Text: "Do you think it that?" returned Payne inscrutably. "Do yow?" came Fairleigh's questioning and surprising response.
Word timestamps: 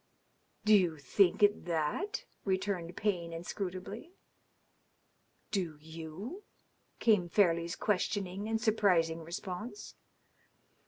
"Do 0.65 0.75
you 0.75 0.97
think 0.97 1.43
it 1.43 1.65
that?" 1.65 2.25
returned 2.43 2.97
Payne 2.97 3.31
inscrutably. 3.31 4.15
"Do 5.51 5.77
yow?" 5.79 6.41
came 6.97 7.29
Fairleigh's 7.29 7.75
questioning 7.75 8.47
and 8.49 8.59
surprising 8.59 9.19
response. 9.19 9.93